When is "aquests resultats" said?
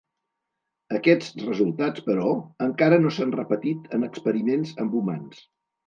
0.99-2.05